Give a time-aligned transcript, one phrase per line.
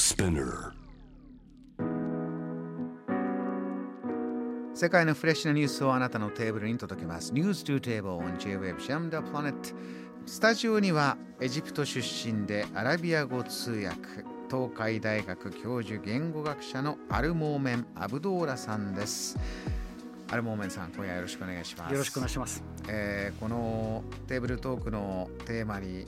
[0.00, 0.72] Spinner.
[4.72, 7.34] 世界のフレッシュなニュースをあなたのテーブルに届けます。
[7.34, 9.54] News to Table on J-Web Jam the Planet。
[10.24, 19.38] スタジオにはエジプト出身でアラビア語通訳、東海大学教授言語学者のアルモーメン・アブドーラさんです。
[20.30, 21.92] アルモーメンさん、今夜よろしくお願いします。
[21.92, 22.64] よろしくお願いします。
[22.88, 26.06] えーこのテーブルトークのテーマに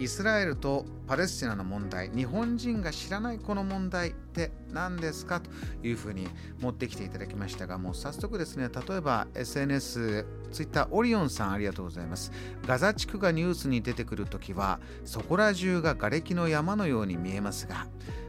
[0.00, 5.50] イスラエルとパレスチナの問題日本人が知らないこの問題って何ですかと
[5.86, 6.26] いうふうに
[6.58, 12.32] 持ってきていただきましたがもう早速ですね例えば SNS ツイッターオリオンさんありがとうございます。
[12.66, 17.86] ガザ地区がニュースに出てくるときはそこら中が瓦礫の山のように見えますが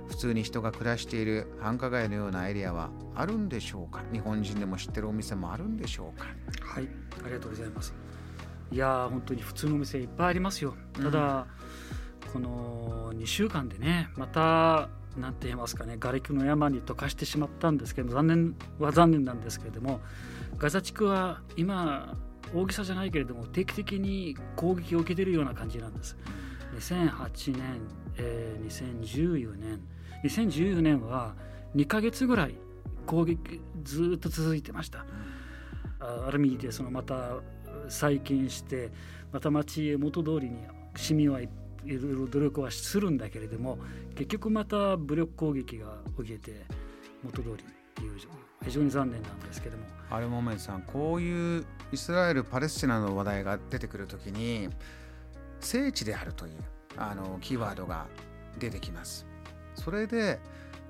[0.10, 4.04] 普通に人が暮らしている繁華街のようなエリアはあるんでしょうか？
[4.12, 6.26] 日本人でも知ってるお店もあるんでしょうか？
[6.60, 6.90] はい、
[7.24, 7.94] ありがとうございます。
[8.72, 10.76] いやー本当に普通のお店いっぱいありますよ。
[10.94, 11.48] ただ、
[12.32, 20.00] この2週間でね、またなんて言いますかね、瓦礫の山に溶かしてしまったんですけど、残念は残念なんですけれども、
[20.58, 22.16] ガザ地区は今
[22.54, 26.18] 大げさじゃないけれども定期的に攻撃を受けているような感じなんです。
[26.78, 27.82] 2008年、
[28.18, 29.82] えー2014年、
[30.24, 31.36] 2014年は
[31.76, 32.56] 2ヶ月ぐらい
[33.06, 35.06] 攻撃ずっと続いてました。
[36.00, 37.36] あある意味でそのまた
[37.92, 38.90] 再建して
[39.32, 40.58] また町へ元通りに
[40.96, 41.50] 市民はい
[41.86, 43.80] いろいろ努力はするんだけれども
[44.16, 46.66] 結局また武力攻撃が受けて
[47.24, 48.20] 元通りっていう
[48.64, 49.84] 非常に残念なんですけども。
[50.10, 54.68] アルモメンさんこういうイスラエル・パレスチナの話題が出てくるときに
[55.62, 56.54] 聖地であるという
[56.98, 58.08] あのキーワードが
[58.60, 59.26] 出てきます。
[59.76, 60.40] それで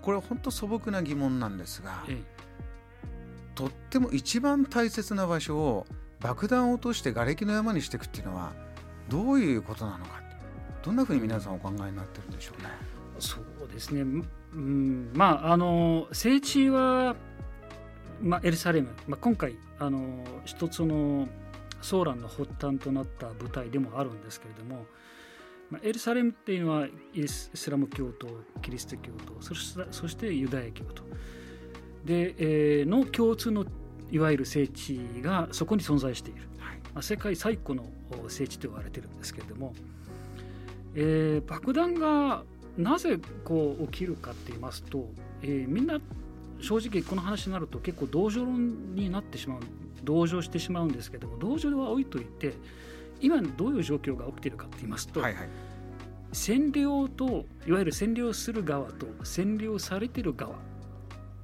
[0.02, 2.18] これ本当素朴な疑問なんですがえ。
[3.54, 5.86] とっても一番大切な場所を
[6.22, 8.54] 爆弾を落として瓦礫の山にしていくっていうのは
[9.10, 10.22] どういうことなのか。
[10.84, 12.70] どんなふうに皆さんお考えになってるんでしょうね。
[13.20, 17.16] そうですね、うん、まああの聖地は、
[18.20, 21.28] まあ、エルサレム、まあ、今回あの一つの
[21.82, 24.86] ソーランの発端となった舞台でもあるんですけれども、
[25.70, 28.28] まあ、エルサレムっていうのはイスイスラム教徒
[28.64, 31.04] キリスト教徒そしてそしてユダヤ教徒。
[32.04, 33.66] で、えーの共通の
[34.12, 36.78] いわゆる聖地がそこに存在している、はい。
[36.94, 37.86] まあ、世界最古の
[38.24, 39.74] お聖地と言われてるんですけれども、
[40.96, 42.44] えー爆弾が
[42.78, 45.10] なぜこう起きるかって言いますと、
[45.42, 46.00] えーみんな
[46.60, 49.60] 正直この話になると結構同情論になってしまう
[50.04, 52.54] 同情してしまうんですけども同情は置いといて
[53.20, 55.50] 今どういう状況が起きているかって言いますと、はいはい。
[56.34, 60.56] 占領といわゆる占領する側と占領されている側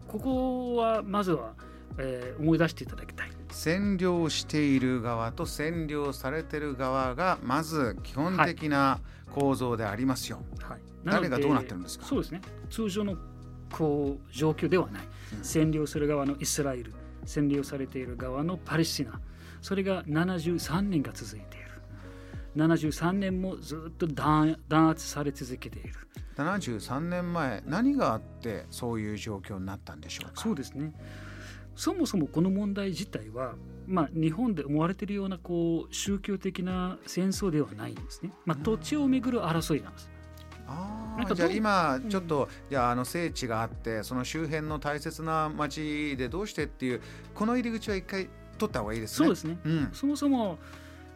[0.08, 1.54] ここはまずは、
[1.98, 3.30] えー思い出していただきたい。
[3.50, 9.00] 占領している側と占領されている側がまず基本的な
[9.32, 10.44] 構造でありますよ。
[10.62, 12.06] はい、誰がどうなってるんですか？
[12.06, 12.42] そうですね。
[12.70, 13.18] 通常の
[13.72, 15.04] こう状況ではない、
[15.34, 15.40] うん。
[15.42, 16.94] 占領する側のイスラエル
[17.26, 19.20] 占領されている側のパレスチナ。
[19.62, 21.68] それが73年が続いている。
[22.56, 25.94] 73年もずっと弾弾圧され続けている。
[26.38, 30.42] 73年前何があってそういう状況になったんでしょうか？
[30.42, 30.94] そうですね
[31.78, 33.54] そもそもこの問題自体は、
[33.86, 40.10] まあ、日本で思われているようなこう宗教的な戦争ではないんですね、まあ、土地をめぐる争いなんです。
[40.70, 47.02] あじゃあ今ちょっと、じゃああの聖地があってその周辺の大切な町でどうしてっていう
[47.34, 48.28] この入り口は一回
[48.58, 49.28] 取った方がいいですね。
[49.28, 49.60] そうですね。
[49.64, 50.58] うん、そもそも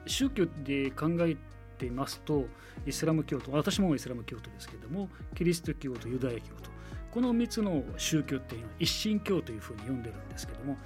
[0.05, 1.35] 宗教で考え
[1.77, 2.45] ていますと
[2.85, 6.70] イスラム教徒私もイスラム教徒ですけれどもキリスト教とユダヤ教と
[7.11, 10.77] この3つの宗教っていうのは一神教というふうに呼んでるんですけども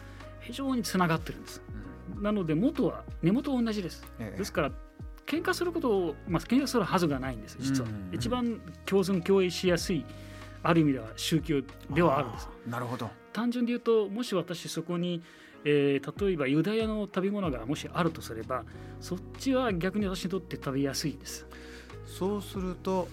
[0.41, 1.61] 非常につながってるんです。
[2.21, 4.05] なので元は根元は同じです。
[4.19, 4.37] ええ。
[4.37, 4.71] ですから
[5.25, 8.15] 喧嘩することを、まあ、喧嘩するはずがないんです実は、うんうんうん。
[8.15, 10.05] 一番共存共栄しやすい
[10.61, 11.61] ある意味では宗教
[11.93, 12.49] ではあるんです。
[12.67, 13.09] なるほど。
[13.33, 15.21] 単純で言うともし私そこに、
[15.63, 18.63] えー例えばユダヤの食べ物がもしあるとすれば
[19.01, 21.45] そっちは逆に私にとって食べやすいです。
[22.05, 23.07] そうすると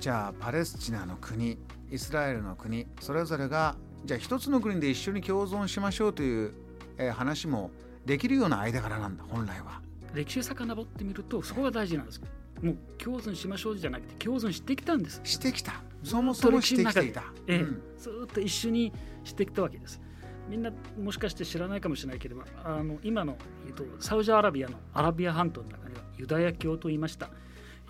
[0.00, 1.58] じゃあパレスチナの国
[1.92, 6.52] イスラエルの国それぞれがじゃあ一つの国で一緒に共存しましょうという、
[6.96, 7.70] えー話も
[8.06, 9.80] できるような間柄なんだ本来は。
[10.12, 12.20] 歴史を遡ってみるとそこが大事なんです
[12.62, 15.20] もう共存しましょうじゃなくて共存してきたんです。
[15.24, 15.74] してきた。
[16.02, 17.24] そもそもしてきていた。
[17.46, 17.82] ええうん。
[17.98, 18.92] ずーっと一緒に
[19.24, 20.00] してきたわけです。
[20.48, 23.36] みんなもしかして知らないかもしれないけれどあの今の、
[23.66, 27.30] えっと、サウジアラビアのアラビア半島の中にはユダヤ教と言いました。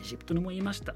[0.01, 0.95] エジプトにも言いました。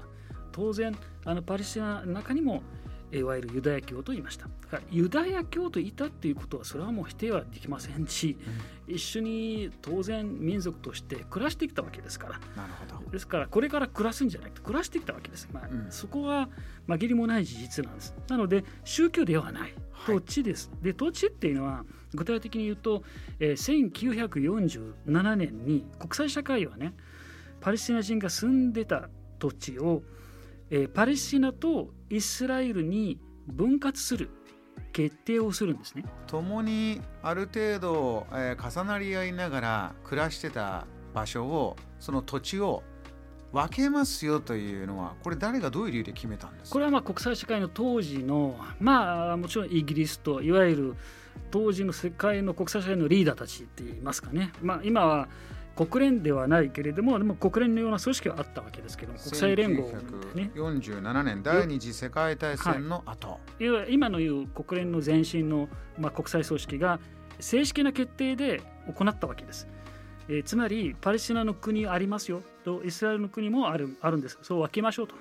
[0.51, 0.95] 当然
[1.25, 2.63] あのパレスチナの中にも、
[3.11, 4.47] いわゆるユダヤ教と言いました。
[4.91, 8.37] ユダヤ教といたっていうことはそれはもう否定はできませんし、
[8.87, 12.39] うん、一緒に当然民族として暮らしてきたわけですから。
[12.55, 13.11] なるほど。
[13.11, 16.49] ですからこれから暮らすんじゃなくて暮らしてきたわけです、まあ、うん、そこは
[16.87, 18.13] 紛れもない事実なんです。
[18.27, 19.73] なので宗教ではない。
[20.05, 21.83] 土地です、はい、で土地っていうのは
[22.13, 23.03] 具体的に言うと、
[23.39, 26.93] えー、1947年に国際社会はね
[27.59, 29.09] パレスチナ人が住んでた
[29.39, 30.03] 土地を
[30.69, 34.29] えー、パレスチナとイスラエルに分割する
[34.91, 36.03] 決定をするんですね。
[36.27, 42.83] 共にある程度、えー、重なり合いながら暮らしてた場所をその土地を
[43.51, 50.95] 分けますよというのはこれ誰がどういう理由で決めたんですこれはまあ国際社会の当時のまあもちろんイギリスといわゆる
[51.49, 55.29] 当時の世界の国際社会のリーダーたちって言いますかね、まあ、今は
[55.85, 59.83] 国連ではないけれどもでも国連のような組織はあったわけですけど国際連合
[60.33, 60.51] ね。
[60.55, 63.37] 47年第二次世界大戦の後、は
[63.87, 65.69] い、今のいう国連の前身の、
[65.99, 66.99] まあ、国際組織が
[67.39, 69.67] 正式な決定で行ったわけです。
[70.29, 74.39] えー、つまりパレスチナの国ありますよとイスラエルの国もあるあるんです。
[74.41, 75.15] そう分けましょうと。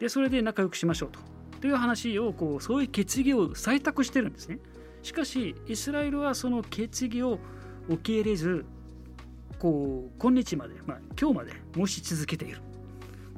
[0.00, 1.20] でそれで仲良くしましょうと。
[1.60, 4.58] という話をこうそういう決議を採択してるんですね。
[5.02, 7.38] しかしイスラエルはその決議を
[7.88, 8.64] 受け入れず
[9.58, 12.58] こう今日まで、まあ、今日までもし続けている。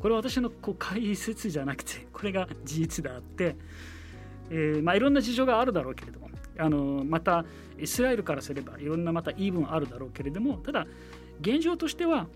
[0.00, 3.56] これは私のこう解説じゃなくて これが事実であって、
[4.50, 7.44] えーまあ、いろんな事情があるだろうけれどもあのまた
[7.78, 10.86] イスラエルからすればいろんなまた言い分あるだろうけれどもただ
[11.40, 12.28] 現状としては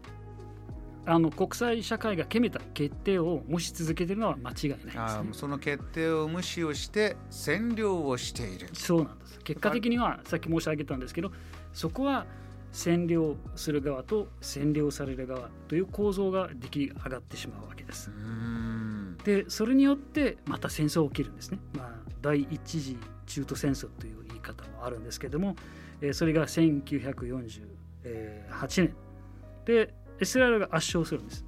[1.06, 8.69] あの国際社会が決めた決定を無視続けているのは間違いないです、ね、あその決定を無視をして占領をしている。
[8.72, 9.38] そうなんです。
[9.40, 11.31] 結果的にはさっき申し上げたんですけど
[11.75, 12.25] そこは
[12.74, 18.10] 占領する側と占領される側という構造が出来上がってしまうわけです。
[19.24, 21.60] でそれによってまた戦争が起きるんですね。
[21.72, 25.54] まあ、第一次中東戦争という言い方もあるんですけども、
[26.00, 28.96] えそれが1948年
[29.64, 31.46] でイスラエルが圧勝するんです。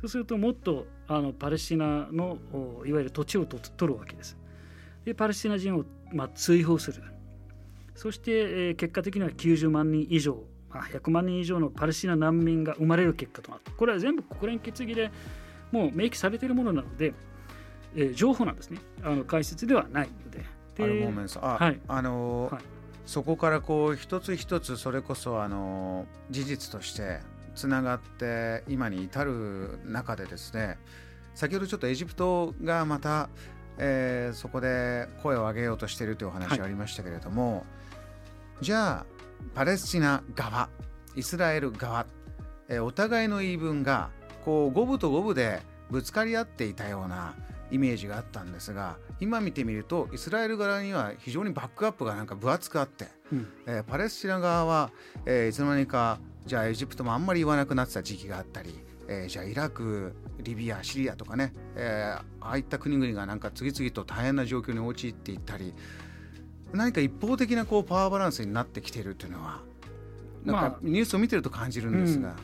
[0.00, 2.38] そうするともっとあのパレスチナの
[2.86, 4.38] いわゆる土地を取るわけです。
[5.04, 5.84] でパレスチナ人を、
[6.14, 7.02] まあ、追放する。
[8.00, 13.72] そして、えー、結果的には90万人以上、まあ、100万人以上のパレスチナ難民が生まれる結果となった。
[13.72, 15.10] これは全部国連決議で
[15.70, 17.12] もう明記されているものなので、
[17.94, 18.78] えー、情報なんですね。
[19.02, 20.46] あの解説ではないので。
[20.78, 21.42] あのごめんなさい。
[21.44, 22.62] あ、はい、あのーはい、
[23.04, 27.20] そこからこう一つ一つそれこそあの事実として
[27.54, 30.78] つながって今に至る中でですね
[31.34, 33.28] 先ほどちょっとエジプトがまた、
[33.76, 37.64] えー、そこで声を上げようとしているというお話がありましたけれども、はい
[38.60, 39.06] じゃあ
[39.54, 40.68] パレスチナ側
[41.16, 42.06] イスラエル側、
[42.68, 44.10] えお互いの言い分が
[44.44, 45.60] こう五分と五分で
[45.90, 47.34] ぶつかり合っていたような
[47.70, 54.90] イメージがあったんですが今見てみるとイスラエル側には非常にバックアップがなんか分厚くあって、うん、えー、パレスチナ側は、
[55.24, 58.78] えー、いつの間にかじゃあエジプトもあんまり言わなくなってた時期があったり、
[59.08, 65.74] えー、じゃあイラクリビアシリアとかね、えああいった国々がなんか次々と大変な状況に陥っていったり
[66.72, 69.60] 何か一方的なこうパワーバランスになってきているというのは
[70.44, 72.28] なんかニュースを見てると感じるんですが。
[72.28, 72.36] まあ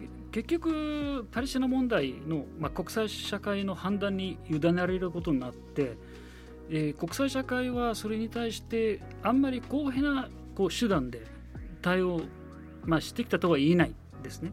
[0.00, 5.96] うん、結局パレスチナ問題の、まあ、国際社会の判断に委ねられることになって、
[6.70, 11.26] えー、国際社会はそれに対してあんまり公平なこう手段で
[11.82, 12.22] 対応、
[12.84, 14.52] まあ、してきたとは言えないですね。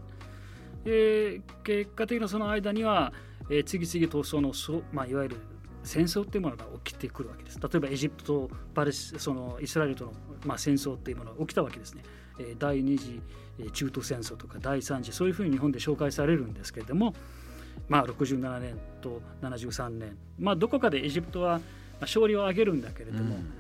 [0.84, 3.14] えー、結果的なその間には、
[3.50, 5.38] えー、次々とそのそ、まあ、いわゆる
[5.84, 7.60] 戦争っていうものが起きてくるわけです。
[7.60, 10.14] 例えばエジプトとパレスそのイスラエルとの、
[10.46, 12.04] まあ、戦争っていうものが起きたわけですね、
[12.40, 13.22] え第二次
[13.74, 17.14] 中東戦争とか第三次そういうふうに日本で紹介されるんですけれども
[17.88, 20.18] まあ67年と73年。
[20.40, 21.62] まあどこかでエジプトは
[22.00, 23.52] 勝利を挙げるんだけれども、うん、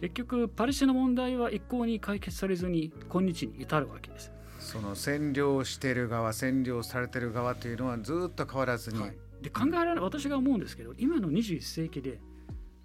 [0.00, 4.32] 結局パレスチナ問題は一向に解決されずに今日に至るわけです。
[4.58, 12.20] その占領している側占領されている側というのはずっと変わらずに、はいで考えられない私が思うんですけど今の21世紀で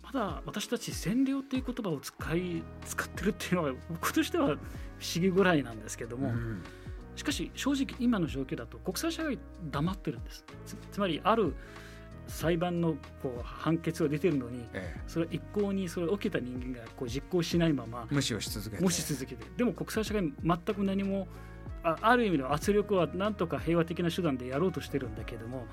[0.03, 4.57] まだ私たち占領っていう言葉を使い使ってるっていうのは僕としては不思
[5.15, 6.63] 議ぐらいなんですけども、うん、
[7.15, 9.39] しかし正直今の状況だと国際社会
[9.71, 10.45] 黙ってるんです。
[10.91, 11.55] つまりある
[12.27, 18.83] 裁判のこう判決が出てるのに、ええ、それ一向にそれ起きた人間がこう実行しないまま無視をし続けて。
[18.83, 21.27] 無視続けてでも国際社会全く何も
[21.83, 25.67] あある意味の圧力はなんとか平和的な手段でやろうとしてるんだけども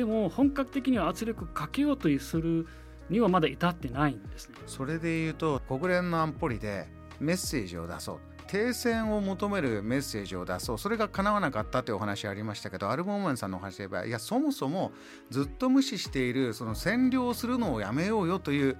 [0.00, 2.66] でも本格的には圧力かけようとする
[3.10, 4.54] にはまだ至ってないんですね。
[4.66, 6.88] それでいうと国連の安保理で
[7.18, 8.18] メッセージを出そう。
[8.46, 10.78] 停戦を求めるメッセージを出そう。
[10.78, 14.92] それが叶わなかったというお話ありましたけどアルボーマンさんのお話で言えばいやそもそも
[15.28, 18.78] ずっと無視しているその占領するのをやめようよという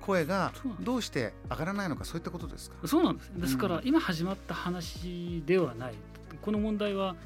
[0.00, 2.86] 声がどうして上がらないのかそういったことですか？
[2.86, 3.32] そうなんです。
[3.34, 5.94] ですから、今始まった話ではない。
[6.40, 7.16] この問題は、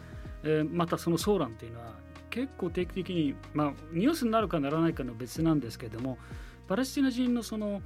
[0.43, 2.06] えー、またそのソーランというのは
[2.37, 6.19] 結構定期的に、まあ、ニュースになるかならないかの別なんですけれども
[6.69, 7.81] パレスチナ人のその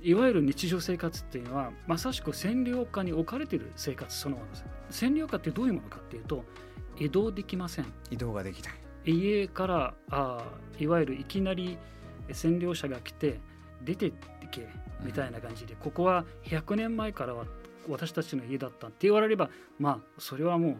[0.00, 4.64] いわゆる日常生活っていうのはまさしく占領下に置かれている生活そのものです。
[4.90, 6.44] 占領下ってどういうものかっていうと
[6.98, 7.92] 移動できません。
[8.10, 8.74] 移動ができない。
[9.04, 10.42] 家からあ
[10.78, 11.76] いわゆるいきなり
[12.30, 13.40] 占領者が来て
[13.82, 14.12] 出てい
[14.50, 14.66] け
[15.02, 17.44] みたいな感じで、うん、ここは100年前からは
[17.86, 20.76] 私たちの家だったって言われればまあそれはもう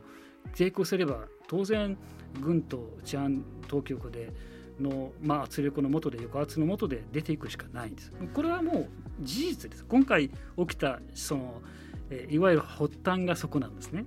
[0.54, 1.98] 抵抗すれば当然
[2.40, 4.32] 軍と治安当局で
[4.80, 8.12] の、まあ、圧力のもとで抑圧のもとで出ていくしかないんです。
[8.34, 8.88] これはもう
[9.20, 9.84] 事実です。
[9.84, 11.62] 今回起きたその、
[12.10, 14.04] えいわゆる発端がそこなんですね。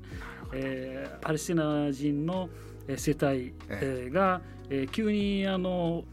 [0.54, 2.50] えー、パレスチナ人の
[2.88, 6.04] 世帯、えー、が、えー、急にあの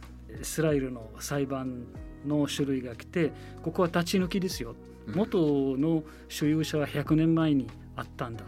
[0.41, 1.85] イスラエルの裁判
[2.27, 4.75] の種類が来てここは立ち退きですよ
[5.07, 5.39] 元
[5.77, 8.45] の所有者は100年前にあったんだ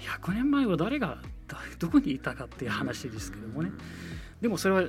[0.00, 1.18] 100年前は誰が
[1.78, 3.72] どこにいたかっていう話ですけどもね。
[4.40, 4.88] でもそれは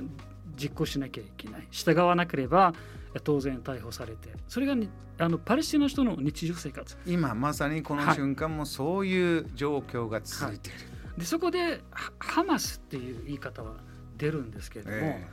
[0.56, 1.66] 実行しなきゃいけない。
[1.70, 2.74] 従わなければ
[3.24, 4.30] 当然逮捕されて。
[4.48, 4.76] それが
[5.18, 6.96] あのパレスチナ人の日常生活。
[7.06, 10.88] 今まさにこの瞬間もそういう状況が続いている、はい。
[11.10, 11.80] はい、でそこで
[12.18, 13.76] ハマスっていう言い方は
[14.16, 15.26] 出るんですけれども、え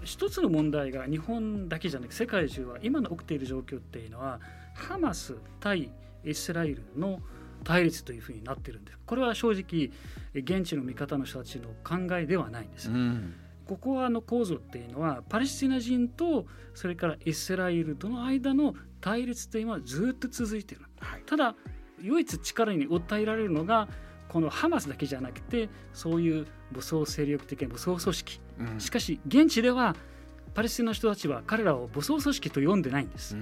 [0.00, 4.40] ー、一つの問題が日本だけじゃなく世界中は今の起きている状況っていうのは
[4.74, 5.90] ハマス対
[6.24, 7.20] イスラエルの
[7.64, 8.98] 対立というふうになってるんです。
[9.06, 9.90] これは正直
[10.34, 13.34] 現地の味方の人たちの考えではないんです、うん、
[13.66, 21.54] ここはの構造っていうのはパレスチナ人とそれからイスラエルとの間の対立というのはずっと続いている、はい、ただ
[22.00, 23.88] 唯一力に訴えられるのが
[24.28, 29.94] このハマスだけじゃなくてそういう武装勢力的な武装組織、うん、しかし現地では
[30.54, 33.36] パレスチナの人たちは彼らを武装組織と呼んでないんです。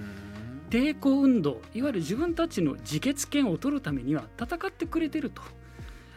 [0.71, 5.43] 抵抗運動いわゆる自分たちの自決権を取るためには戦ってくれてると。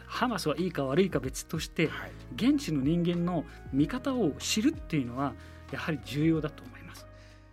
[0.06, 5.34] ハマスはいいか悪いか別として、はい、現地の人間の見方を知るっていうのは
[5.72, 7.04] やはり重要だと思います。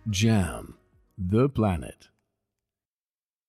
[0.08, 0.74] JAM
[1.18, 2.11] The Planet